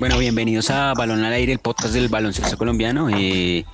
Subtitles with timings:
[0.00, 3.10] Bueno, bienvenidos a Balón al Aire, el podcast del baloncesto colombiano.
[3.10, 3.66] Eh,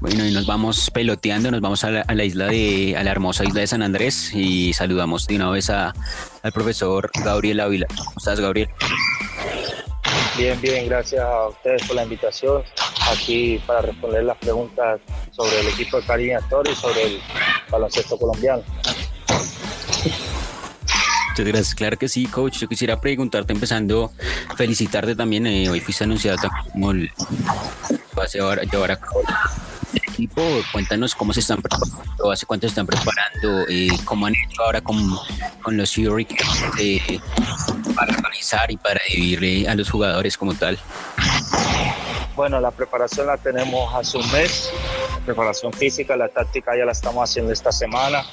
[0.00, 3.60] bueno, y nos vamos peloteando, nos vamos a la, isla de, a la hermosa isla
[3.60, 5.94] de San Andrés y saludamos de una vez a,
[6.42, 7.86] al profesor Gabriel Ávila.
[7.96, 8.68] ¿Cómo estás, Gabriel?
[10.36, 12.64] Bien, bien, gracias a ustedes por la invitación
[13.08, 15.00] aquí para responder las preguntas
[15.30, 17.20] sobre el equipo de Cariño Astor y sobre el
[17.70, 18.64] baloncesto colombiano.
[21.36, 21.74] Muchas gracias.
[21.74, 22.60] Claro que sí, coach.
[22.60, 24.10] Yo quisiera preguntarte, empezando,
[24.56, 25.46] felicitarte también.
[25.46, 26.38] Eh, hoy fuiste anunciado
[26.72, 27.10] como el
[28.40, 29.20] ahora llevar a cabo
[29.92, 30.40] el equipo.
[30.72, 34.80] Cuéntanos cómo se están preparando, hace cuánto se están preparando, eh, cómo han hecho ahora
[34.80, 34.96] con,
[35.60, 36.26] con los Fury
[36.80, 37.20] eh,
[37.94, 40.78] para organizar y para dividir a los jugadores como tal.
[42.34, 44.70] Bueno, la preparación la tenemos hace un mes.
[45.26, 48.24] preparación física, la táctica ya la estamos haciendo esta semana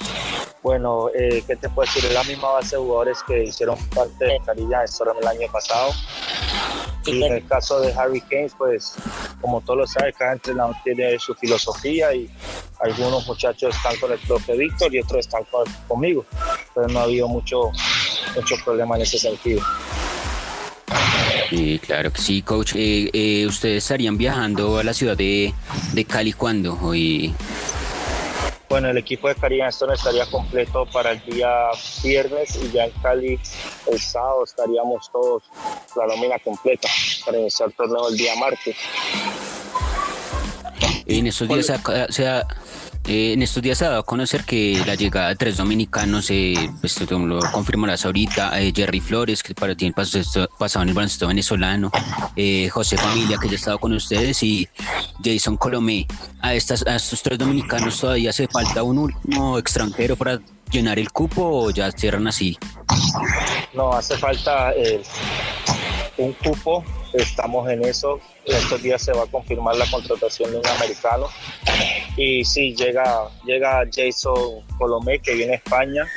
[0.63, 2.05] bueno, eh, ¿qué te puedo decir?
[2.05, 5.92] Es la misma base de jugadores que hicieron parte de Carilla Storm el año pasado.
[7.06, 8.95] Y en el caso de Harry Kane, pues
[9.41, 12.30] como todos lo saben, cada entrenador tiene su filosofía y
[12.80, 15.44] algunos muchachos están con el profe Víctor y otros están
[15.88, 16.25] conmigo.
[16.73, 17.69] Pero no ha habido mucho,
[18.34, 19.61] mucho problema en ese sentido.
[21.50, 22.73] Sí, claro que sí, coach.
[22.75, 25.53] Eh, eh, ¿Ustedes estarían viajando a la ciudad de,
[25.91, 26.80] de Cali cuándo?
[26.81, 27.36] Hoy
[28.73, 31.47] bueno, el equipo de Caribe Stone estaría completo para el día
[32.03, 33.39] viernes y ya en Cali
[33.85, 35.43] el sábado estaríamos todos
[35.95, 36.88] la nómina completa
[37.23, 38.75] para iniciar el torneo el día martes.
[41.05, 41.71] En estos días
[42.09, 42.47] se ha,
[43.08, 46.30] eh, en estos días se ha dado a conocer que la llegada de tres dominicanos,
[46.30, 51.28] eh, pues lo confirmarás ahorita, eh, Jerry Flores, que para ti pasado en el baloncesto
[51.28, 51.92] venezolano,
[52.36, 54.68] eh, José Familia, que ya ha estado con ustedes, y
[55.24, 56.08] Jason Colomé.
[56.42, 60.40] A, estas, a estos tres dominicanos todavía hace falta un último extranjero para
[60.72, 62.58] llenar el cupo o ya cierran así.
[63.74, 64.74] No, hace falta
[66.17, 66.83] un cupo,
[67.14, 68.19] estamos en eso.
[68.45, 71.28] Estos días se va a confirmar la contratación de un americano
[72.18, 76.07] y sí, llega, llega Jason Colomé, que viene a España.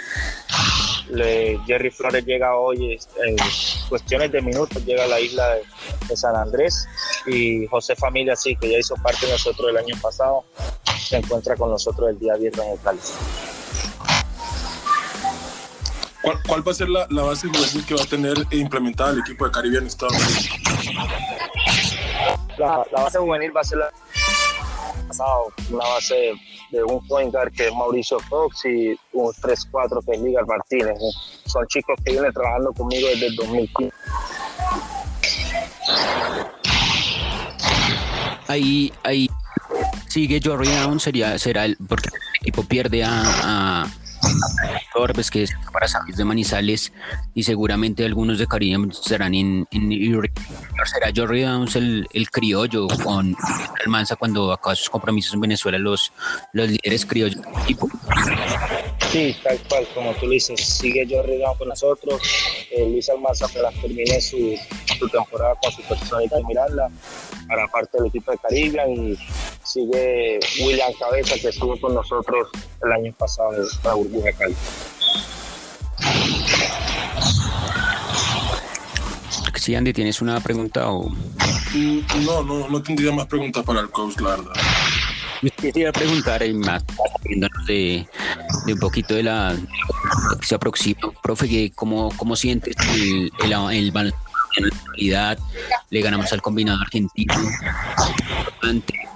[1.66, 3.36] Jerry Flores llega hoy en
[3.88, 5.54] cuestiones de minutos, llega a la isla
[6.08, 6.86] de, San Andrés.
[7.26, 10.44] Y José Familia, sí, que ya hizo parte de nosotros el año pasado,
[10.98, 13.00] se encuentra con nosotros el día viernes en Cali.
[16.46, 17.48] ¿Cuál, va a ser la, base
[17.86, 20.48] que va a tener implementada el equipo de Caribe en Estados Unidos?
[22.58, 23.90] La, la base juvenil va a ser la
[25.70, 26.32] una base
[26.72, 30.98] de un point guard que es Mauricio Fox y un 3-4 que es Liga Martínez.
[31.44, 33.94] Son chicos que vienen trabajando conmigo desde el 2015.
[38.48, 39.30] Ahí, ahí
[40.08, 40.40] sigue
[40.98, 43.86] sería, será el, porque el equipo pierde a
[44.94, 46.92] Orbes, que es para Sabes de Manizales,
[47.34, 49.92] y seguramente algunos de Caribe serán en, en
[50.84, 53.36] será Jordi Downs el, el, criollo con
[53.84, 56.12] Almanza cuando acaba sus compromisos en Venezuela los,
[56.52, 57.90] los líderes criollos del.
[59.16, 62.20] Sí, tal cual, como tú dices, sigue Jordi Downs con nosotros,
[62.70, 64.58] eh, Luis Almanza apenas termine su,
[64.98, 66.90] su temporada con su posición y Miranda
[67.48, 69.18] para parte del equipo de Caribe y
[69.64, 72.48] sigue William Cabeza que estuvo con nosotros
[72.84, 74.54] el año pasado en la burbuja Cali.
[79.54, 81.08] Sí, Andy, ¿tienes una pregunta o...?
[81.08, 84.52] Mm, no, no, no tendría más preguntas para el coach, la verdad.
[85.56, 86.84] Quisiera preguntar, y más
[87.66, 88.06] de,
[88.66, 89.56] de un poquito de la
[90.40, 94.14] que se aproxima, profe, ¿cómo, cómo sientes el, el, el,
[94.56, 95.38] en la actualidad,
[95.90, 97.34] le ganamos al combinado argentino.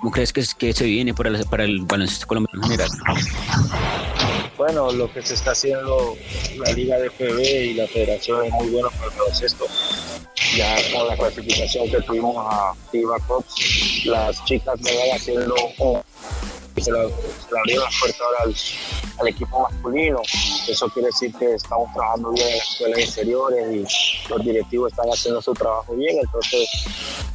[0.00, 2.90] ¿Cómo crees que, que se viene para, para el baloncesto colombiano en general?
[4.56, 6.16] Bueno, lo que se está haciendo
[6.56, 9.66] la Liga de FB y la Federación es muy bueno para el baloncesto.
[10.56, 15.54] Ya con la clasificación que tuvimos a FIBA Cops, las chicas me van haciendo
[16.82, 18.54] se le, abrió la puerta ahora
[19.18, 20.20] al, equipo masculino.
[20.68, 25.08] Eso quiere decir que estamos trabajando bien en las escuelas inferiores y los directivos están
[25.08, 26.18] haciendo su trabajo bien.
[26.20, 26.68] Entonces,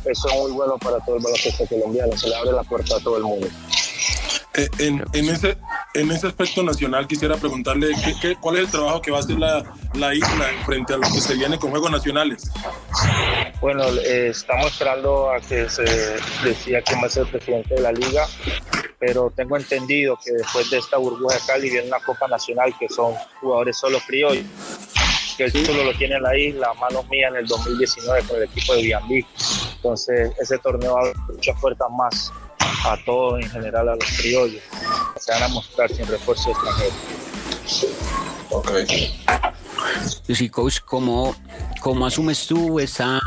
[0.05, 2.17] eso es muy bueno para todo el baloncesto colombiano.
[2.17, 3.47] Se le abre la puerta a todo el mundo.
[4.57, 5.57] Eh, en, en, ese,
[5.93, 7.89] en ese aspecto nacional quisiera preguntarle
[8.21, 9.63] ¿qué, cuál es el trabajo que va a hacer la,
[9.95, 12.49] la, isla frente a lo que se viene con Juegos Nacionales.
[13.59, 15.83] Bueno, eh, estamos esperando a que se
[16.45, 18.25] decida quién va a ser el presidente de la liga
[19.05, 22.89] pero tengo entendido que después de esta burbuja de Cali viene una Copa Nacional que
[22.89, 24.45] son jugadores solo criollos,
[25.37, 28.73] que el título lo tiene la isla, manos mías en el 2019 con el equipo
[28.73, 29.25] de Biambí.
[29.75, 34.63] Entonces ese torneo abre muchas puertas más a todos en general, a los criollos.
[35.19, 36.95] Se van a mostrar sin refuerzo extranjero.
[38.49, 38.71] Ok.
[40.33, 41.35] Sí, coach, ¿cómo,
[41.79, 43.21] cómo asumes tú esa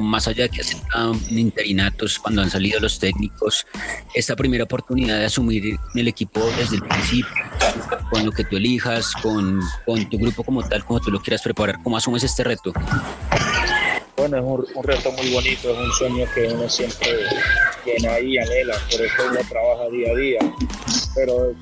[0.00, 3.66] más allá de que aceptan interinatos cuando han salido los técnicos,
[4.14, 7.32] esta primera oportunidad de asumir el equipo desde el principio,
[8.10, 11.42] con lo que tú elijas, con, con tu grupo como tal, como tú lo quieras
[11.42, 12.72] preparar, ¿cómo asumes este reto?
[14.16, 14.44] Bueno, es
[14.76, 17.08] un, reto muy bonito, es un sueño que uno siempre
[17.82, 20.38] tiene ahí, anhela, por eso uno trabaja día a día.
[21.14, 21.54] Pero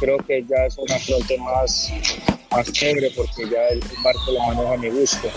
[0.00, 1.92] creo que ya es una frontera más
[2.52, 5.28] más chévere porque ya el barco lo maneja a mi gusto.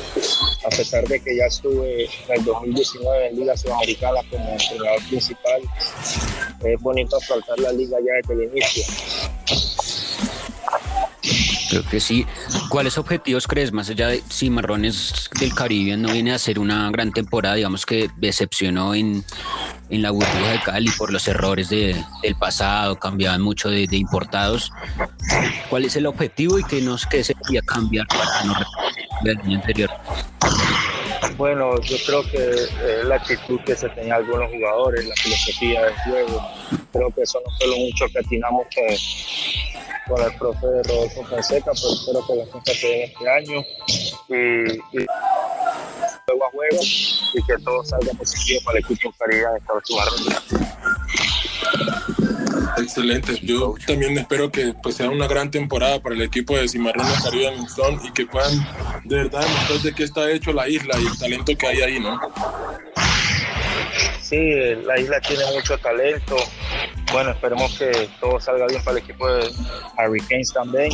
[0.65, 5.61] A pesar de que ya estuve en el 2019 en Liga Sudamericana como entrenador principal,
[6.63, 8.83] es bonito afrontar la liga ya desde el inicio.
[11.69, 12.25] Creo que sí.
[12.69, 16.89] ¿Cuáles objetivos crees, más allá de si Marrones del Caribe no viene a ser una
[16.91, 19.23] gran temporada, digamos que decepcionó en,
[19.89, 24.71] en la burbuja de Cali por los errores de, del pasado, cambiaban mucho de, importados.
[25.69, 29.57] ¿Cuál es el objetivo y qué nos qué se podía cambiar para no repetir año
[29.57, 29.89] anterior?
[31.37, 35.93] Bueno, yo creo que eh, la actitud que se tenía algunos jugadores, la filosofía del
[35.95, 36.47] juego,
[36.93, 41.71] creo que eso no fue lo mucho que atinamos con, con el profe Rodolfo Fonseca,
[41.73, 43.65] pero espero que las cosas se den este año
[44.29, 45.05] y, y
[46.25, 50.45] juego a juego y que todo salga positivo para el equipo Caridad de Estados Unidos.
[52.77, 53.39] Excelente.
[53.43, 57.53] Yo también espero que pues, sea una gran temporada para el equipo de Cimarrones Caribe
[58.03, 58.51] y que puedan
[59.03, 61.99] de verdad demostrar de qué está hecho la isla y el talento que hay ahí,
[61.99, 62.19] ¿no?
[64.21, 66.35] Sí, la isla tiene mucho talento.
[67.11, 69.49] Bueno, esperemos que todo salga bien para el equipo de
[69.99, 70.91] Hurricanes también,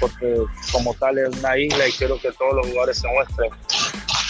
[0.00, 0.36] porque
[0.70, 3.50] como tal es una isla y quiero que todos los jugadores se muestren.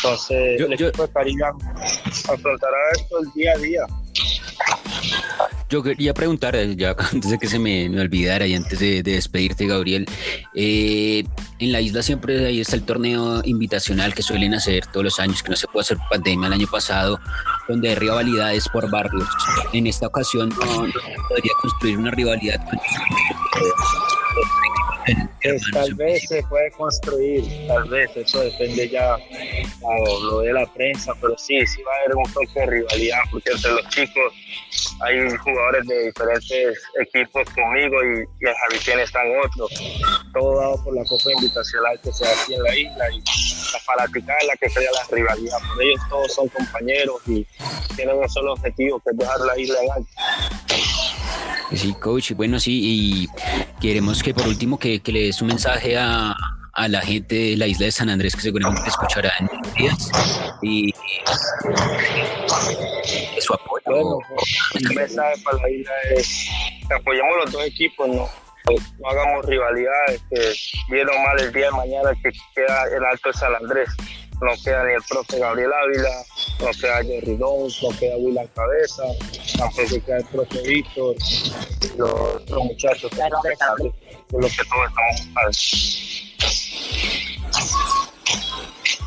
[0.02, 3.86] Entonces, el equipo de Caribe afrontará esto el día a día.
[5.70, 9.66] Yo quería preguntar, eh, ya antes de que se me, olvidara y antes de, despedirte,
[9.66, 10.06] Gabriel,
[10.54, 11.24] eh,
[11.58, 15.42] en la isla siempre ahí está el torneo invitacional que suelen hacer todos los años,
[15.42, 17.20] que no se puede hacer pandemia el año pasado,
[17.68, 19.28] donde hay rivalidades por barrios.
[19.72, 20.92] En esta ocasión no, no
[21.28, 22.78] podría construir una rivalidad con
[25.72, 29.16] tal vez se puede construir, tal vez, eso depende ya
[30.22, 33.50] lo de la prensa, pero sí, sí va a haber un toque de rivalidad, porque
[33.50, 34.32] entre los chicos
[35.00, 39.70] hay jugadores de diferentes equipos conmigo y, y en Javitén están otros,
[40.32, 44.36] todo dado por la Copa Invitacional que se hace en la isla y la fanática
[44.40, 47.46] es la que crea la rivalidad, por ellos todos son compañeros y
[47.96, 50.10] tienen un solo objetivo que es dejar la isla en alto.
[51.74, 53.28] Sí, coach, bueno, sí, y
[53.80, 56.34] queremos que por último que, le des un mensaje a,
[56.88, 60.10] la gente de la isla de San Andrés que seguramente escuchará en días
[60.62, 60.94] y,
[63.40, 63.82] su apoyo.
[63.86, 64.18] Bueno,
[64.74, 66.48] el mensaje para la isla es
[66.86, 68.28] que apoyamos los dos equipos, no,
[68.98, 70.52] no hagamos rivalidades, que
[70.90, 73.88] bien mal el día de mañana que queda el Alto de San Andrés.
[74.40, 76.10] No queda ni el profe Gabriel Ávila,
[76.60, 79.02] no queda Jerry Dons, no queda William Cabeza,
[79.56, 81.16] tampoco queda el profe Víctor,
[81.96, 83.56] los, los muchachos que lo que
[84.30, 86.28] todos estamos.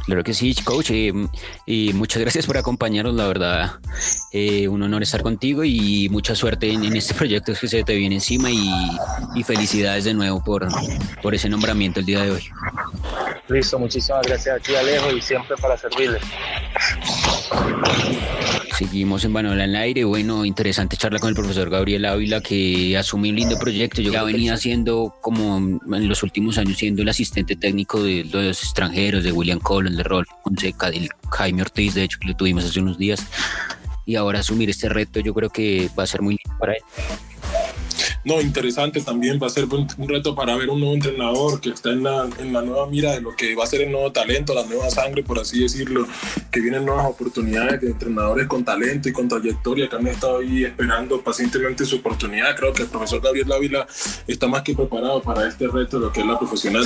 [0.05, 0.91] Claro que sí, coach.
[0.91, 1.13] Eh,
[1.65, 3.71] y muchas gracias por acompañarnos, la verdad.
[4.31, 8.15] Eh, un honor estar contigo y mucha suerte en, este proyecto que se te viene
[8.15, 10.67] encima y, felicidades de nuevo por,
[11.21, 12.43] por ese nombramiento el día de hoy.
[13.49, 16.19] Listo, muchísimas gracias a ti, Alejo, y siempre para servirle.
[18.81, 20.05] Seguimos en Manuel al aire.
[20.05, 24.01] Bueno, interesante charla con el profesor Gabriel Ávila, que asumió un lindo proyecto.
[24.01, 28.63] Yo ya venía siendo, como en los últimos años, siendo el asistente técnico de los
[28.63, 32.65] extranjeros, de William Collins, de Rol Fonseca, del Jaime Ortiz, de hecho, que lo tuvimos
[32.65, 33.23] hace unos días.
[34.07, 36.81] Y ahora asumir este reto, yo creo que va a ser muy lindo para él.
[38.23, 41.89] No, interesante también, va a ser un, reto para ver un nuevo entrenador que está
[41.89, 44.53] en la, en la nueva mira de lo que va a ser el nuevo talento,
[44.53, 46.07] la nueva sangre, por así decirlo,
[46.51, 50.65] que vienen nuevas oportunidades de entrenadores con talento y con trayectoria que han estado ahí
[50.65, 52.55] esperando pacientemente su oportunidad.
[52.55, 53.87] Creo que el profesor Gabriel Ávila
[54.27, 56.85] está más que preparado para este reto de lo que es la profesional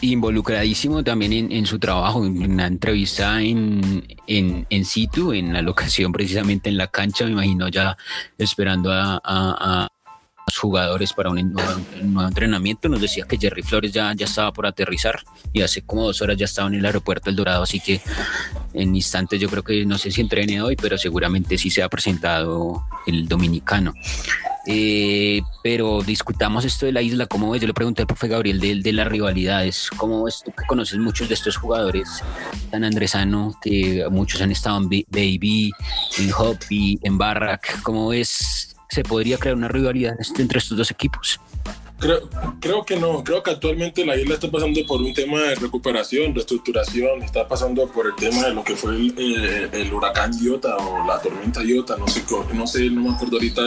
[0.00, 6.12] involucradísimo también en, su trabajo, en una entrevista en, en, en, situ, en la locación
[6.12, 7.96] precisamente en la cancha, me imagino ya
[8.38, 9.88] esperando a,
[10.54, 12.88] jugadores para un nuevo, entrenamiento.
[12.88, 15.20] Nos decía que Jerry Flores ya, ya estaba por aterrizar
[15.52, 18.00] y hace como dos horas ya estaba en el aeropuerto El Dorado, así que
[18.72, 21.88] en instantes yo creo que no sé si entrene hoy, pero seguramente sí se ha
[21.88, 23.92] presentado el dominicano.
[24.68, 27.60] Eh, pero discutamos esto de la isla, ¿cómo ves?
[27.60, 30.98] Yo le pregunté al profe Gabriel de, de las rivalidades, ¿cómo ves tú que conoces
[30.98, 32.24] muchos de estos jugadores
[32.72, 35.70] tan andresano, que muchos han estado en Baby,
[36.18, 41.40] en Hoppy, en Barrack, ¿cómo ves se podría crear una rivalidad entre estos dos equipos.
[41.98, 42.28] Creo,
[42.60, 46.34] creo que no, creo que actualmente la isla está pasando por un tema de recuperación,
[46.34, 51.06] reestructuración, está pasando por el tema de lo que fue el, eh, huracán Iota o
[51.06, 52.22] la tormenta Iota, no sé,
[52.52, 53.62] no sé, no me acuerdo ahorita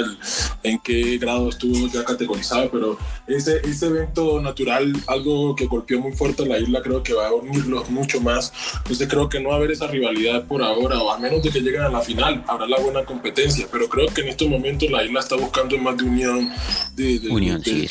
[0.62, 6.12] en qué grado estuvo ya categorizado, pero ese, ese evento natural, algo que golpeó muy
[6.12, 9.50] fuerte a la isla, creo que va a unirlos mucho más, entonces creo que no
[9.50, 12.02] va a haber esa rivalidad por ahora, o a menos de que lleguen a la
[12.02, 15.76] final, habrá la buena competencia, pero creo que en estos momentos la isla está buscando
[15.80, 16.52] más de unión,
[16.96, 17.88] de, unión, sí,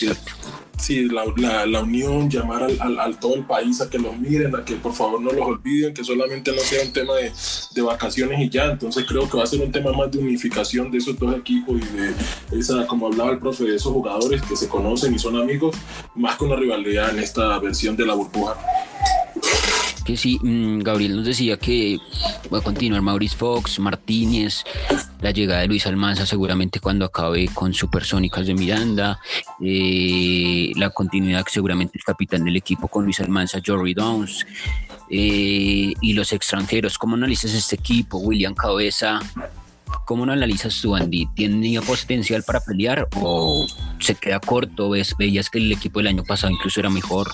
[0.78, 4.64] sí, la, la, unión, llamar al, al, todo el país a que los miren, a
[4.64, 7.32] que por favor no los olviden, que solamente no sea un tema de,
[7.74, 8.66] de, vacaciones y ya.
[8.66, 11.76] Entonces creo que va a ser un tema más de unificación de esos dos equipos
[11.80, 15.36] y de esa, como hablaba el profe, de esos jugadores que se conocen y son
[15.36, 15.76] amigos,
[16.14, 18.56] más que una rivalidad en esta versión de la burbuja
[20.08, 21.98] que sí, mm, Gabriel nos decía que
[22.50, 24.64] va a continuar Maurice Fox, Martínez,
[25.20, 29.20] la llegada de Luis Almanza seguramente cuando acabe con Supersónicas de Miranda,
[29.62, 34.46] eh, la continuidad que seguramente el capitán del equipo con Luis Almanza, Jory Downs,
[35.10, 36.96] eh, y los extranjeros.
[36.96, 39.20] ¿Cómo analizas este equipo, William Cabeza?
[40.06, 41.26] ¿Cómo lo analizas tú, Andy?
[41.34, 43.66] ¿Tiene potencial para pelear o
[44.00, 44.88] se queda corto?
[44.88, 47.28] ¿Ves, ¿Veías que el equipo del año pasado incluso era mejor?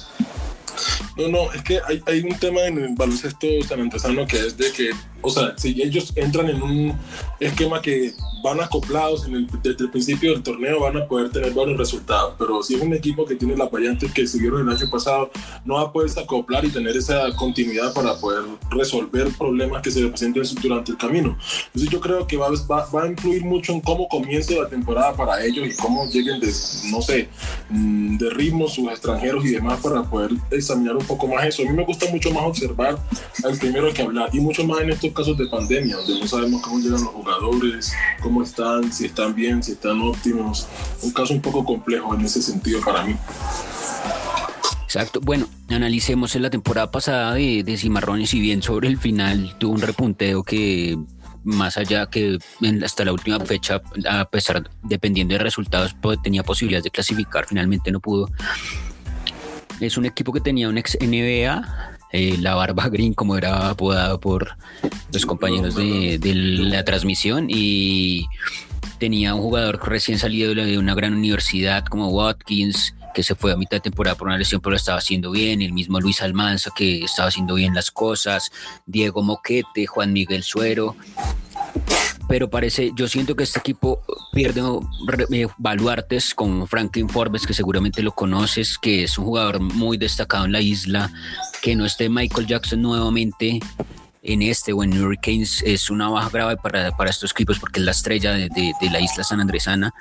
[1.17, 4.73] No, no, es que hay, hay un tema en el baloncesto sanantesano que es de
[4.73, 4.91] que
[5.25, 6.99] o sea, si ellos entran en un
[7.41, 8.13] esquema que
[8.45, 12.35] van acoplados en el, desde el principio del torneo, van a poder tener buenos resultados.
[12.39, 15.31] Pero si es un equipo que tiene las variantes que siguieron el año pasado,
[15.65, 20.07] no va a poder acoplar y tener esa continuidad para poder resolver problemas que se
[20.07, 21.39] presenten durante el camino.
[21.69, 25.15] Entonces yo creo que va, va, va a influir mucho en cómo comience la temporada
[25.17, 26.53] para ellos y cómo lleguen de,
[26.91, 27.31] no sé,
[27.71, 31.63] mm, de ritmo sus extranjeros y demás para poder examinar un poco más eso.
[31.63, 32.99] A mí me gusta mucho más observar
[33.43, 36.61] al primero que hablar y mucho más en estos casos de pandemia, donde no sabemos
[36.61, 37.91] cómo llegan los jugadores,
[38.23, 40.67] cómo están, si están bien, si están óptimos.
[41.03, 43.17] Un caso un poco complejo en ese sentido para mí.
[44.85, 45.21] Exacto.
[45.21, 49.73] Bueno, analicemos en la temporada pasada de, de Cimarrones y bien sobre el final tuvo
[49.73, 50.97] un repunteo que
[51.45, 52.39] más allá que
[52.83, 58.01] hasta la última fecha, a pesar, dependiendo de resultados, tenía posibilidades de clasificar, finalmente no
[58.01, 58.31] pudo.
[59.81, 64.21] Es un equipo que tenía un ex NBA, eh, la Barba Green, como era apodado
[64.21, 64.57] por
[65.13, 68.27] los compañeros de, la transmisión, y
[69.01, 73.57] tenía un jugador recién salido de una gran universidad como Watkins, que se fue a
[73.57, 76.71] mitad de temporada por una lesión, pero lo estaba haciendo bien, el mismo Luis Almanza,
[76.77, 78.53] que estaba haciendo bien las cosas,
[78.87, 80.95] Diego Moquete, Juan Miguel Suero,
[82.29, 84.03] pero parece, yo siento que este equipo
[84.33, 84.63] pierde
[85.33, 90.45] eh, baluartes con Franklin Forbes, que seguramente lo conoces, que es un jugador muy destacado
[90.45, 91.11] en la isla,
[91.63, 93.61] que no esté Michael Jackson nuevamente
[94.23, 97.85] en este o en Hurricanes es una baja grave para, para estos equipos porque es
[97.85, 99.93] la estrella de, de la isla San Andresana.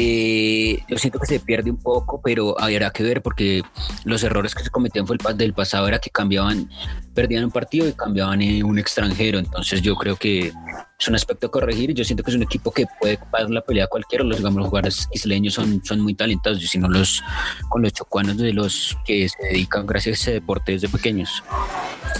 [0.00, 3.62] Eh, yo siento que se pierde un poco, pero habrá que ver porque
[4.04, 6.70] los errores que se cometían fue el del pasado era que cambiaban,
[7.14, 9.40] perdían un partido y cambiaban en un extranjero.
[9.40, 10.52] Entonces yo creo que
[10.98, 11.94] es un aspecto a corregir.
[11.94, 14.24] Yo siento que es un equipo que puede pasar la pelea a cualquiera.
[14.24, 17.22] Los, digamos, los jugadores isleños son, son muy talentosos, y si no los
[17.68, 21.42] con los chocuanos de los que se dedican gracias a ese deporte desde pequeños.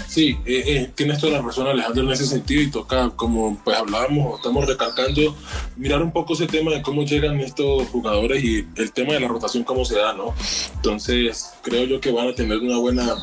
[0.07, 3.77] Sí, eh, eh, tienes toda la razón Alejandro en ese sentido y toca, como pues
[3.77, 5.35] hablábamos, estamos recalcando,
[5.75, 9.27] mirar un poco ese tema de cómo llegan estos jugadores y el tema de la
[9.27, 10.33] rotación, cómo se da, ¿no?
[10.75, 13.15] Entonces, creo yo que van a tener una buena,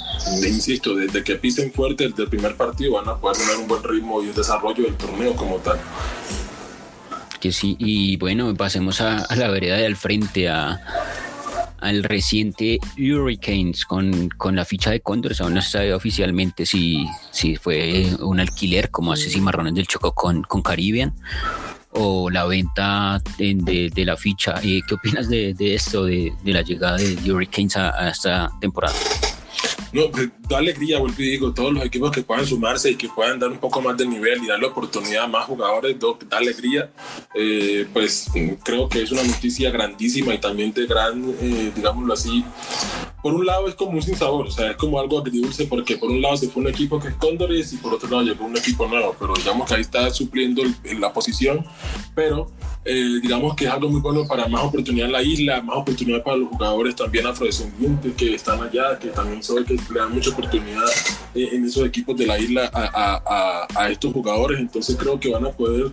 [0.47, 3.83] insisto, desde que pisen fuerte desde el primer partido van a poder tener un buen
[3.83, 5.79] ritmo y un desarrollo del torneo como tal.
[7.41, 10.81] Que sí, y bueno, pasemos a, la vereda del frente, a
[11.79, 15.41] al reciente Hurricanes con, con la ficha de Condors.
[15.41, 20.13] Aún no se sabe oficialmente si, si fue un alquiler como hace Cimarrones del Choco
[20.13, 21.13] con, con Caribbean
[21.97, 24.55] o la venta de, de, la ficha.
[24.63, 28.95] Eh, ¿Qué opinas de, de esto, de, de, la llegada de Hurricanes a esta temporada?
[29.97, 30.11] no,
[30.49, 33.51] da alegría, vuelvo y digo, todos los equipos que puedan sumarse y que puedan dar
[33.51, 35.97] un poco más de nivel y darle oportunidad a más jugadores,
[36.29, 36.91] da alegría.
[37.35, 38.29] Eh, pues
[38.63, 42.45] creo que es una noticia grandísima y también de gran, eh, digámoslo así,
[43.27, 46.09] por un lado es como un sinsabor, o sea, es como algo agridulce porque por
[46.13, 48.57] un lado se fue un equipo que es Cóndores y por otro lado llegó un
[48.57, 50.63] equipo nuevo, pero digamos que ahí está supliendo
[51.01, 51.67] la posición,
[52.15, 52.49] pero
[52.85, 56.23] eh, digamos que es algo muy bueno para más oportunidad en la isla, más oportunidad
[56.23, 60.31] para los jugadores también afrodescendientes que están allá, que también son que le dan mucha
[60.31, 60.87] oportunidad
[61.35, 65.33] eh, en esos equipos de la isla a, a, a, estos jugadores, entonces creo que
[65.33, 65.91] van a poder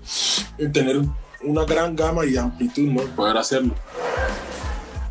[0.59, 1.01] eh, tener
[1.41, 3.01] una gran gama y amplitud, ¿no?
[3.15, 3.73] Poder hacerlo.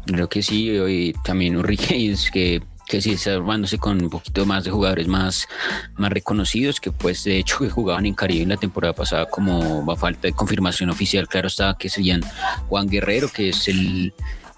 [0.07, 4.65] Creo que sí, y también Hurricanes que que sí está armándose con un poquito más
[4.65, 5.49] de jugadores más,
[5.97, 9.85] más reconocidos que pues de hecho que jugaban en Caribe en la temporada pasada como
[9.87, 12.23] va falta de confirmación oficial claro está que serían
[12.69, 14.13] Juan Guerrero que es el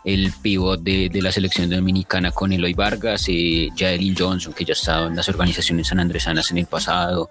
[0.04, 4.76] el pivot de, la selección dominicana con Eloy Vargas, eh, Jaelin Johnson, que ya ha
[4.76, 7.30] estado en las organizaciones sanandresanas en el pasado,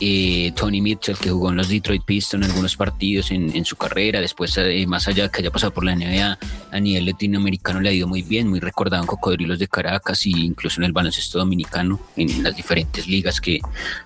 [0.00, 4.20] eh, Tony Mitchell, que jugó en los Detroit Pistons en algunos partidos en, su carrera,
[4.20, 6.38] después eh, más allá que haya pasado por la NBA,
[6.72, 10.30] a nivel latinoamericano le ha ido muy bien, muy recordado en Cocodrilos de Caracas e
[10.30, 13.60] incluso en el baloncesto dominicano, en las diferentes ligas que,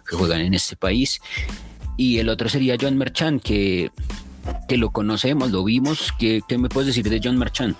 [0.08, 1.20] que juegan en este país.
[1.96, 3.90] Y el otro sería John Merchant, que
[4.68, 6.12] que lo conocemos, lo vimos.
[6.18, 7.76] ¿Qué, me puedes decir de John Marchand?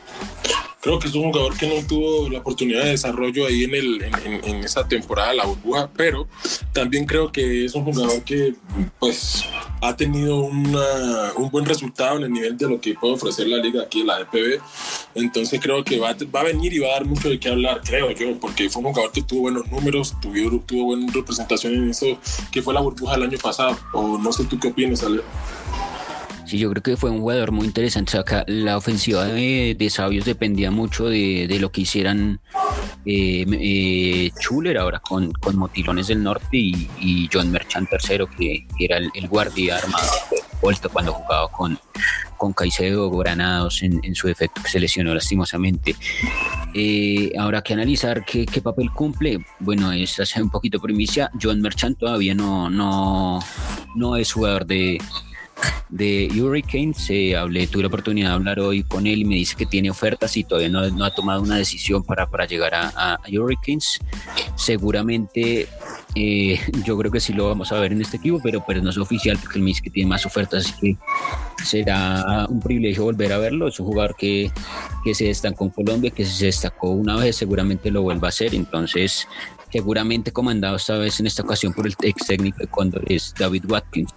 [0.81, 4.03] Creo que es un jugador que no tuvo la oportunidad de desarrollo ahí en, el,
[4.03, 6.27] en, esa temporada, la burbuja, pero
[6.73, 8.55] también creo que es un jugador que
[8.99, 9.45] pues
[9.83, 13.59] ha tenido una, un buen resultado en el nivel de lo que puede ofrecer la
[13.59, 14.59] liga aquí en la EPB.
[15.17, 17.83] Entonces creo que va, va a venir y va a dar mucho de qué hablar,
[17.85, 21.91] creo yo, porque fue un jugador que tuvo buenos números, tuvo, tuvo buena representación en
[21.91, 22.19] eso
[22.51, 23.79] que fue la burbuja el año pasado.
[23.93, 25.21] O no sé tú qué opinas, Ale.
[26.51, 28.19] Sí, yo creo que fue un jugador muy interesante.
[28.19, 32.41] acá la ofensiva de, Sabios dependía mucho de, lo que hicieran
[33.07, 39.29] eh, eh, Chuler ahora con, Motilones del Norte y, John Merchant tercero, que, era el,
[39.29, 40.09] guardia armado
[40.61, 41.79] vuelto cuando jugaba con,
[42.37, 45.95] con Caicedo Granados en, su efecto que se lesionó lastimosamente.
[46.75, 49.39] Eh, habrá que analizar qué, papel cumple.
[49.61, 51.31] Bueno, es hace un poquito primicia.
[51.41, 53.39] John Merchant todavía no, no,
[53.95, 54.99] no es jugador de,
[55.89, 57.11] de Hurricanes.
[57.11, 59.91] Eh, hablé, tuve la oportunidad de hablar hoy con él y me dice que tiene
[59.91, 63.99] ofertas y todavía no, ha tomado una decisión para, para llegar a, Hurricanes.
[64.57, 65.69] Seguramente
[66.15, 68.91] eh, yo creo que sí lo vamos a ver en este equipo, pero, pero no
[68.91, 70.97] es oficial porque él me dice que tiene más ofertas, así que
[71.65, 73.69] será un privilegio volver a verlo.
[73.69, 74.51] Es un jugador que,
[75.05, 78.55] que se destacó en Colombia, que se destacó una vez, seguramente lo vuelva a hacer.
[78.55, 79.27] Entonces,
[79.71, 83.65] seguramente comandado esta vez en esta ocasión por el ex técnico de Condor es David
[83.69, 84.15] Watkins.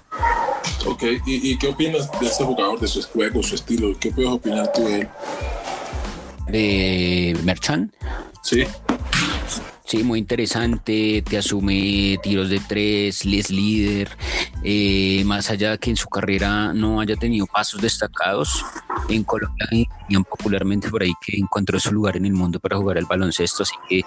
[0.86, 3.98] Ok, ¿Y, qué opinas de ese jugador, de su juego, su estilo?
[4.00, 5.10] ¿Qué puedes opinar tú de él?
[6.48, 7.94] ¿De Merchant?
[8.42, 8.66] Sí.
[9.86, 14.10] Sí, muy interesante, te asume tiros de tres, es líder,
[14.64, 18.66] eh, más allá de que en su carrera no haya tenido pasos destacados,
[19.10, 22.98] en Colombia dirían popularmente por ahí que encontró su lugar en el mundo para jugar
[22.98, 24.02] al baloncesto, así que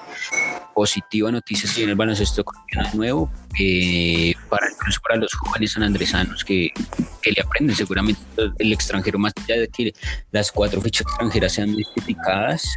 [0.76, 6.44] positiva noticia si en el baloncesto colombiano nuevo, eh, para incluso para los jóvenes sanandresanos
[6.44, 6.70] que,
[7.22, 8.20] que le aprenden seguramente
[8.58, 9.94] el extranjero, más allá de que
[10.32, 12.76] las cuatro fichas extranjeras sean identificadas,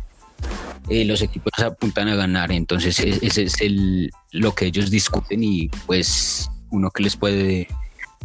[0.89, 5.43] eh, los equipos apuntan a ganar, entonces e, ese es el, lo que ellos discuten
[5.43, 7.67] y pues uno que les puede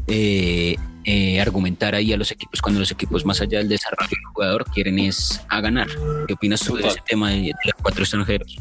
[0.07, 0.77] eh,
[1.41, 5.01] argumentar ahí a los equipos cuando los equipos más allá del desarrollo del jugador quieren
[5.01, 5.89] es a ganar.
[6.29, 8.57] ¿Qué opinas tú de ese tema de los cuatro extranjeros?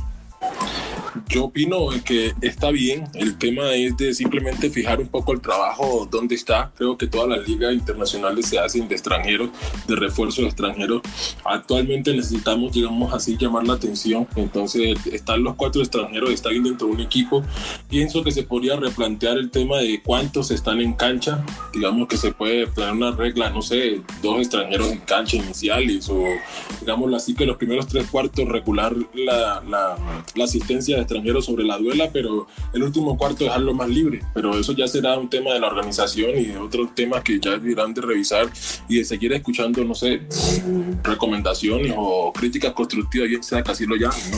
[1.28, 3.06] Yo opino que está bien.
[3.14, 6.72] El tema es de simplemente fijar un poco el trabajo donde está.
[6.76, 9.50] Creo que todas las ligas internacionales se hacen de extranjeros,
[9.88, 11.02] de refuerzos extranjeros.
[11.46, 14.28] Actualmente necesitamos, digamos así, llamar la atención.
[14.36, 17.44] Entonces, están los cuatro extranjeros, está bien dentro de un equipo.
[17.90, 21.44] Pienso que se podría replantear el tema de cuántos están en cancha.
[21.74, 26.24] Digamos que se puede planear una regla, no sé, dos extranjeros en cancha iniciales o,
[26.82, 29.98] digámoslo así, que los primeros tres cuartos regular la, la,
[30.36, 34.22] la asistencia extranjeros sobre la duela, pero el último cuarto dejarlo más libre.
[34.34, 37.56] Pero eso ya será un tema de la organización y de otros temas que ya
[37.64, 38.52] irán de revisar
[38.90, 40.22] y de seguir escuchando, no sé,
[41.04, 44.38] recomendaciones o críticas constructivas, bien sea que así lo llamen, ¿no?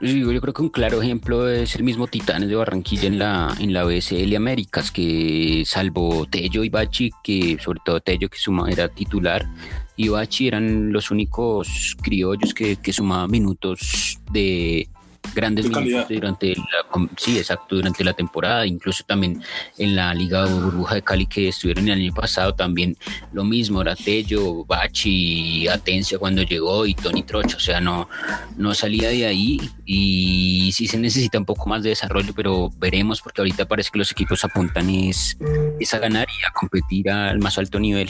[0.00, 3.72] yo creo que un claro ejemplo es el mismo Titanes de Barranquilla en la, en
[3.72, 8.88] la BSL Américas, que salvo Tello y Bachi, que sobre todo Tello que suma, era
[8.88, 9.48] titular,
[9.96, 14.88] y Bachi eran los únicos criollos que, que sumaban minutos de,
[15.34, 19.42] grandes minutos durante la, sí, exacto, durante la temporada, incluso también
[19.78, 22.96] en la Liga Burbuja de Cali que estuvieron el año pasado, también
[23.32, 28.08] lo mismo, Tello, Bachi, Atencia cuando llegó y Tony Trocho, o sea, no,
[28.56, 33.20] no salía de ahí y sí se necesita un poco más de desarrollo, pero veremos
[33.20, 35.36] porque ahorita parece que los equipos apuntan es,
[35.78, 38.08] es a ganar y a competir al más alto nivel.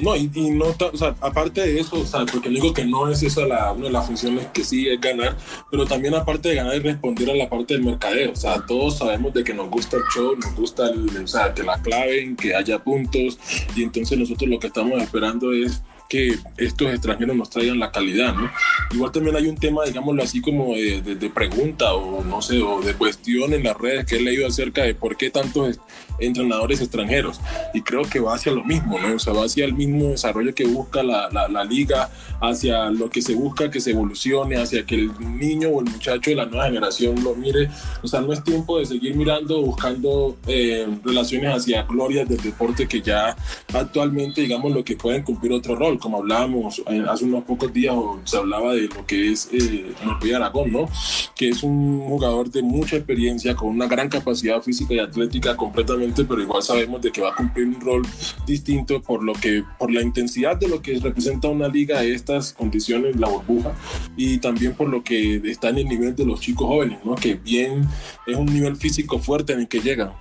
[0.00, 3.20] No, y, no, o sea, aparte de eso, o sea, porque digo que no es
[3.24, 5.36] esa la, una de las funciones que sí es ganar,
[5.72, 8.98] pero también aparte de ganar y responder a la parte del mercadeo, o sea, todos
[8.98, 12.36] sabemos de que nos gusta el show, nos gusta, el, o sea, que la claven,
[12.36, 13.40] que haya puntos,
[13.74, 18.34] y entonces nosotros lo que estamos esperando es que estos extranjeros nos traigan la calidad,
[18.34, 18.50] ¿no?
[18.92, 22.80] Igual también hay un tema, digámoslo así, como de, de, pregunta o no sé, o
[22.80, 25.78] de cuestión en las redes que he leído acerca de por qué tantos
[26.18, 27.40] entrenadores extranjeros.
[27.74, 29.14] Y creo que va hacia lo mismo, ¿no?
[29.14, 33.20] O sea, va hacia el mismo desarrollo que busca la, la, liga, hacia lo que
[33.22, 36.66] se busca que se evolucione, hacia que el niño o el muchacho de la nueva
[36.66, 37.68] generación lo mire.
[38.02, 42.88] O sea, no es tiempo de seguir mirando, buscando eh, relaciones hacia glorias del deporte
[42.88, 43.36] que ya
[43.72, 47.94] actualmente, digamos, lo que pueden cumplir otro rol como hablábamos eh, hace unos pocos días,
[48.24, 49.94] se hablaba de lo que es eh,
[50.34, 50.88] Aragón, ¿no?
[51.34, 56.24] Que es un jugador de mucha experiencia, con una gran capacidad física y atlética completamente,
[56.24, 58.02] pero igual sabemos de que va a cumplir un rol
[58.46, 62.52] distinto por lo que, por la intensidad de lo que representa una liga de estas
[62.52, 63.72] condiciones, la burbuja,
[64.16, 67.14] y también por lo que está en el nivel de los chicos jóvenes, ¿no?
[67.14, 67.86] Que bien
[68.26, 70.12] es un nivel físico fuerte en el que llegan.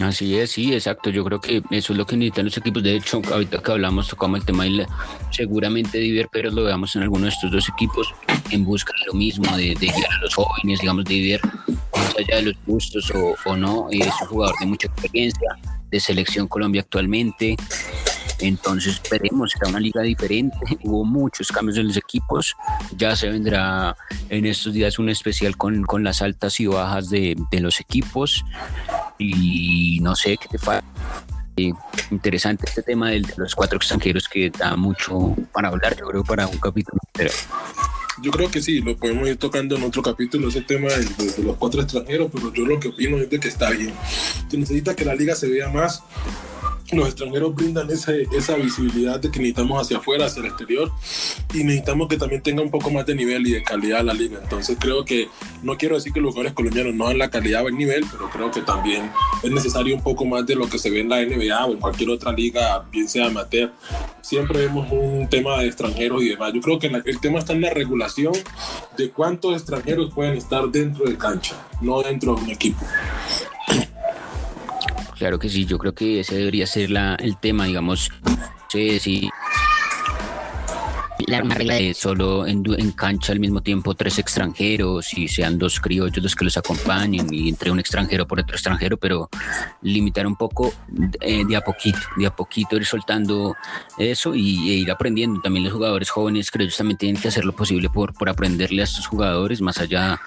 [0.00, 1.10] Así es, sí, exacto.
[1.10, 2.82] Yo creo que eso es lo que necesitan los equipos.
[2.82, 4.82] De hecho, ahorita que hablamos, tocamos el tema y
[5.30, 8.12] seguramente Diver Pérez lo veamos en alguno de estos dos equipos
[8.50, 11.40] en busca de lo mismo, de, guiar a los jóvenes, digamos, de Diver,
[11.94, 15.56] más allá de los gustos o, o no, es un jugador de mucha experiencia,
[15.90, 17.56] de selección Colombia actualmente.
[18.42, 20.56] Entonces esperemos, será una liga diferente.
[20.82, 22.56] Hubo muchos cambios en los equipos.
[22.96, 23.96] Ya se vendrá
[24.28, 28.44] en estos días un especial con, con las altas y bajas de, de los equipos
[29.18, 30.84] y no sé qué te falta.
[31.56, 31.72] Eh,
[32.10, 36.46] interesante este tema de los cuatro extranjeros que da mucho para hablar, yo creo, para
[36.46, 36.98] un capítulo.
[38.22, 41.42] Yo creo que sí, lo podemos ir tocando en otro capítulo, ese tema de, de,
[41.42, 43.92] los cuatro extranjeros, pero yo lo que opino es de que está bien.
[44.48, 46.02] Se necesita que la liga se vea más
[46.92, 50.90] los extranjeros brindan ese, esa visibilidad de que necesitamos hacia afuera, hacia el exterior,
[51.54, 54.38] y necesitamos que también tenga un poco más de nivel y de calidad la liga.
[54.42, 55.28] Entonces creo que,
[55.62, 58.28] no quiero decir que los jugadores colombianos no dan la calidad o el nivel, pero
[58.30, 59.10] creo que también
[59.42, 61.80] es necesario un poco más de lo que se ve en la NBA o en
[61.80, 63.72] cualquier otra liga, bien sea amateur.
[64.20, 66.52] Siempre vemos un tema de extranjeros y demás.
[66.52, 68.32] Yo creo que el tema está en la regulación
[68.96, 72.84] de cuántos extranjeros pueden estar dentro de cancha, no dentro de un equipo.
[75.22, 78.10] Claro que sí, yo creo que ese debería ser la, el tema, digamos,
[78.68, 79.30] sí, sí.
[81.28, 86.20] La regla de solo en, cancha al mismo tiempo tres extranjeros y sean dos criollos
[86.20, 89.30] los que los acompañen y entre un extranjero por otro extranjero, pero
[89.82, 90.74] limitar un poco
[91.20, 93.54] eh, de a poquito, de a poquito ir soltando
[93.98, 95.40] eso y, e ir aprendiendo.
[95.40, 98.80] También los jugadores jóvenes creo que también tienen que hacer lo posible por, por aprenderle
[98.80, 100.20] a estos jugadores, más allá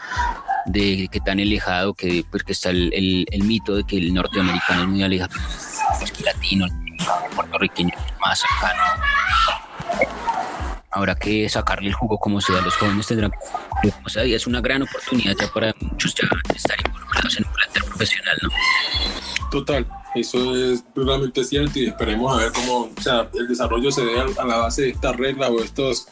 [0.66, 4.88] de que tan alejado, que porque está el, el, mito de que el norteamericano es
[4.88, 5.34] muy alejado,
[6.02, 8.82] el latino, el puertorriqueño más cercano.
[10.92, 13.32] Habrá que sacarle el jugo como sea, los jóvenes tendrán,
[14.06, 17.84] o sea, es una gran oportunidad ya para muchos ya estar involucrados en un plantel
[17.84, 18.50] profesional, ¿no?
[19.52, 24.04] Total, eso es realmente cierto y esperemos a ver cómo o sea, el desarrollo se
[24.04, 26.08] dé a la base de esta regla o estas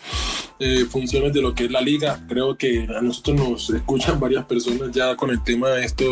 [0.60, 2.24] eh, funciones de lo que es la liga.
[2.28, 6.04] Creo que a nosotros nos escuchan varias personas ya con el tema de esto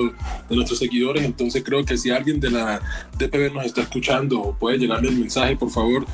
[0.49, 2.81] de nuestros seguidores, entonces creo que si alguien de la
[3.17, 6.05] DPB nos está escuchando o puede llegarle el mensaje, por favor,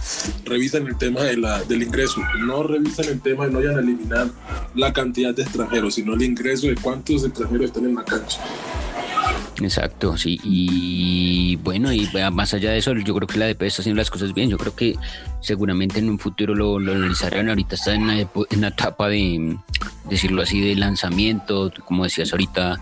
[0.45, 2.21] revisen el tema de la, del ingreso.
[2.45, 4.29] No revisen el tema y no vayan a eliminar
[4.75, 8.41] la cantidad de extranjeros, sino el ingreso de cuántos extranjeros están en la cancha.
[9.61, 10.39] Exacto, sí.
[10.43, 14.09] Y bueno, y más allá de eso, yo creo que la DP está haciendo las
[14.09, 14.49] cosas bien.
[14.49, 14.95] Yo creo que
[15.41, 17.49] seguramente en un futuro lo, lo analizarán.
[17.49, 19.57] Ahorita está en una, en etapa de,
[20.09, 22.79] decirlo así, de lanzamiento, como decías ahorita,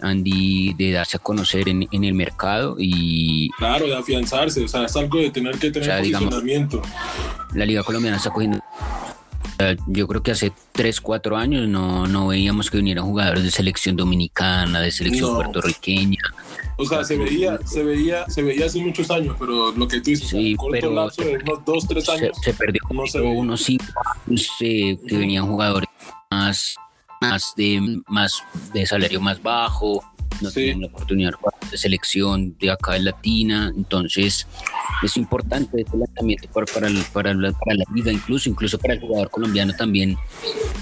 [0.00, 3.50] Andy, de darse a conocer en, en el mercado y...
[3.58, 6.82] Claro, de afianzarse, o sea, es algo de tener que tener posicionamiento.
[7.54, 8.60] la Liga Colombiana está cogiendo
[9.86, 13.96] yo creo que hace 3, 4 años no, no veíamos que vinieran jugadores de selección
[13.96, 16.20] dominicana, de selección puertorriqueña.
[16.76, 20.10] O sea, se veía, se veía, se veía hace muchos años, pero lo que tú
[20.10, 22.36] dices, sí, corto pero lapso de unos 2, 3 años.
[22.42, 23.84] Se, perdió no se unos 5
[24.26, 25.88] años eh, que venían jugadores
[26.30, 26.76] más,
[27.20, 28.42] más de más
[28.74, 30.04] de salario más bajo,
[30.40, 31.36] no tienen la oportunidad de
[31.74, 34.46] selección de acá en Latina, entonces
[35.02, 39.00] es importante este lanzamiento para, para, para, la, para la liga, incluso, incluso para el
[39.00, 40.16] jugador colombiano también,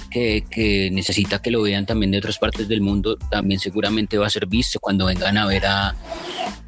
[0.09, 4.29] que, necesita que lo vean también de otras partes del mundo, también seguramente va a
[4.29, 5.95] ser visto cuando vengan a ver a,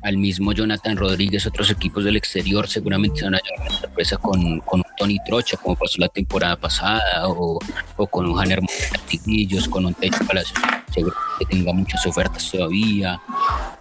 [0.02, 4.18] al mismo Jonathan Rodríguez, otros equipos del exterior, seguramente se van a llevar una sorpresa
[4.18, 7.60] con, con Tony Trocha, como pasó la temporada pasada, o,
[7.98, 10.60] o con un Janer Martiguillos, con un Techo Palacios,
[10.94, 13.20] seguro que tenga muchas ofertas todavía,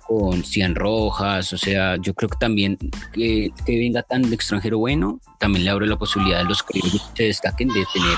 [0.06, 2.78] con Cian Rojas, o sea, yo creo que también
[3.12, 6.80] que, que venga tan extranjero bueno, también le abre la posibilidad a los que
[7.14, 8.16] se destaquen de tener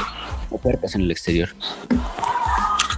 [0.51, 1.51] ofertas en el exterior.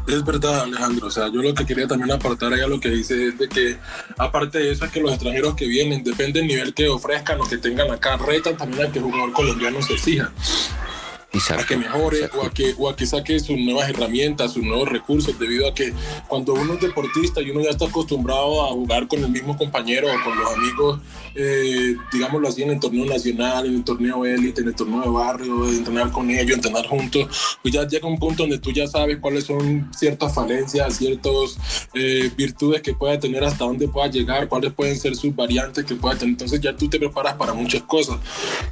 [0.06, 1.06] Es verdad, Alejandro.
[1.06, 3.48] O sea, yo lo que quería también aportar ahí a lo que dice es de
[3.48, 3.76] que,
[4.18, 7.44] aparte de eso, es que los extranjeros que vienen, depende del nivel que ofrezcan o
[7.44, 10.32] que tengan acá, retan también a que el jugador colombiano se exija.
[11.50, 14.88] A que mejore o a que, o a que saque sus nuevas herramientas, sus nuevos
[14.88, 15.92] recursos, debido a que
[16.28, 20.08] cuando uno es deportista y uno ya está acostumbrado a jugar con el mismo compañero
[20.08, 21.00] o con los amigos,
[21.34, 25.08] eh, digámoslo así, en el torneo nacional, en el torneo élite, en el torneo de
[25.08, 29.18] barrio, entrenar con ellos, entrenar juntos, pues ya llega un punto donde tú ya sabes
[29.18, 31.58] cuáles son ciertas falencias, ciertas
[31.94, 35.94] eh, virtudes que pueda tener, hasta dónde pueda llegar, cuáles pueden ser sus variantes que
[35.94, 36.32] pueda tener.
[36.32, 38.18] Entonces ya tú te preparas para muchas cosas.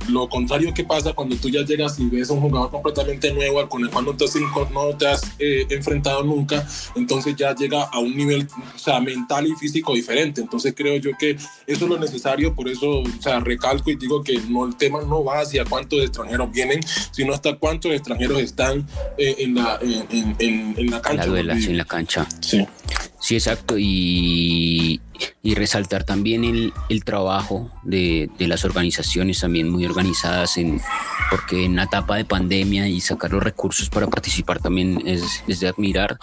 [0.08, 3.68] Lo contrario que pasa cuando tú ya llegas y ves a un jugador completamente nuevo
[3.68, 4.34] con el cual no te has,
[4.72, 9.46] no te has eh, enfrentado nunca, entonces ya llega a un nivel o sea, mental
[9.46, 10.40] y físico diferente.
[10.40, 14.22] Entonces creo yo que eso es lo necesario, por eso o sea, recalco y digo
[14.22, 16.80] que no, el tema no va hacia cuántos extranjeros vienen,
[17.11, 21.26] sino hasta cuántos extranjeros están eh, en, la, en, en, en, la cancha.
[21.26, 22.26] La en la cancha.
[22.40, 22.66] Sí.
[23.20, 23.74] Sí, exacto.
[23.76, 25.00] Y,
[25.42, 30.81] y resaltar también el, el trabajo de, de, las organizaciones también muy organizadas, en,
[31.31, 35.61] porque en la etapa de pandemia y sacar los recursos para participar también es, es
[35.61, 36.18] de admirar.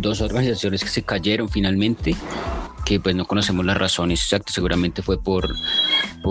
[0.00, 2.16] Dos organizaciones que se cayeron finalmente
[2.86, 5.44] que pues no conocemos las razones exactas, seguramente fue por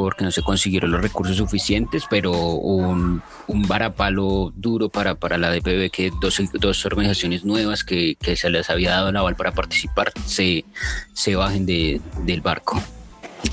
[0.01, 5.51] porque no se consiguieron los recursos suficientes, pero un, un varapalo duro para, para la
[5.51, 9.51] DPB, que dos, dos organizaciones nuevas que, que se les había dado la aval para
[9.51, 10.65] participar se,
[11.13, 12.81] se bajen de, del barco.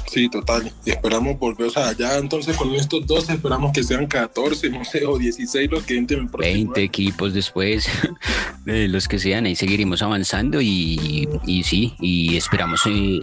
[0.06, 0.72] Sí, total.
[0.84, 4.84] Y esperamos volver, o sea, ya entonces con estos dos esperamos que sean 14, no
[4.84, 7.86] sé, o 16 los que entren el próximo 20 equipos después,
[8.64, 13.20] de los que sean, ahí seguiremos avanzando y, y sí, y esperamos eh,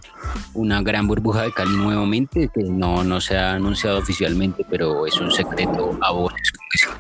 [0.53, 5.19] una gran burbuja de Cali nuevamente, que no, no se ha anunciado oficialmente, pero es
[5.19, 6.51] un secreto a voces,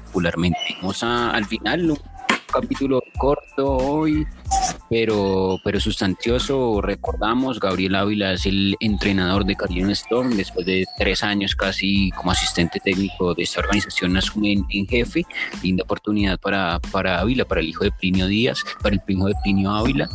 [0.05, 0.59] popularmente.
[0.81, 1.97] Vamos a, al final,
[2.51, 4.25] capítulo corto hoy,
[4.89, 6.81] pero, pero sustancioso.
[6.81, 12.31] Recordamos, Gabriel Ávila es el entrenador de Carolina Storm, después de tres años casi como
[12.31, 15.25] asistente técnico de esta organización, asume en, jefe.
[15.61, 19.35] Linda oportunidad para, para Ávila, para el hijo de Plinio Díaz, para el primo de
[19.43, 20.09] Plinio Ávila.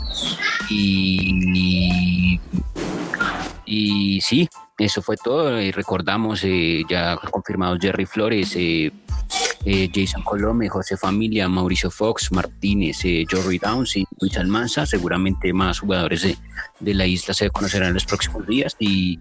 [0.68, 2.40] Y,
[3.66, 5.60] y sí, eso fue todo.
[5.60, 8.90] y recordamos eh, ya confirmados Jerry Flores, eh,
[9.66, 14.84] eh, Jason Colome, José Familia, Mauricio Fox, Martínez, eh, Jory Downs y Luis Almanza.
[14.84, 16.36] Seguramente más jugadores de,
[16.80, 19.18] de, la isla se conocerán en los próximos días y,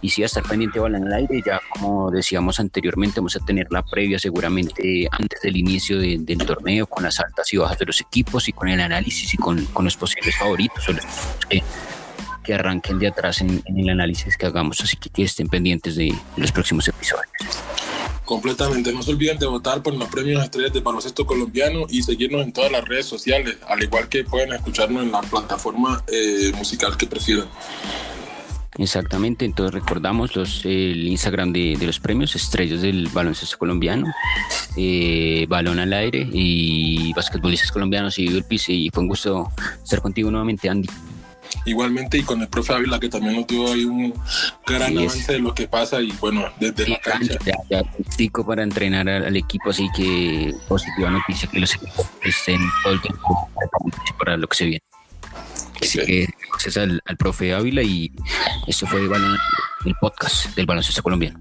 [0.00, 1.42] y sí, a estar pendiente de en el aire.
[1.44, 6.86] Ya como decíamos anteriormente, vamos a tener la previa seguramente antes del inicio del torneo
[6.86, 9.84] con las altas y bajas de los equipos y con el análisis y con, con
[9.84, 11.04] los posibles favoritos o los
[12.42, 14.80] que arranquen de atrás en, en, el análisis que hagamos.
[14.80, 17.28] Así que, que estén pendientes de los próximos episodios.
[18.24, 18.92] Completamente.
[18.92, 22.52] No se olviden de votar por los premios estrellas de baloncesto colombiano y seguirnos en
[22.52, 27.06] todas las redes sociales, al igual que pueden escucharnos en la plataforma eh, musical que
[27.06, 27.46] prefieran.
[28.78, 34.06] Exactamente, entonces recordamos los, el Instagram de, los premios, estrellas del baloncesto colombiano,
[34.78, 39.50] eh, balón al aire y basquetbolistas colombianos y el piso y fue un gusto
[39.84, 40.88] estar contigo nuevamente, Andy
[41.64, 44.14] igualmente y con el profe Ávila que también nos dio ahí un
[44.66, 47.38] gran avance de lo que pasa y bueno, desde la cancha.
[47.44, 47.82] Ya, ya
[48.46, 53.50] para entrenar al, equipo, así que positiva noticia que los equipos estén todo el tiempo
[54.18, 54.82] para lo que se viene.
[55.80, 58.12] Así que gracias al, al profe Ávila y
[58.66, 59.10] esto fue el,
[59.84, 61.40] el podcast del baloncesto colombiano.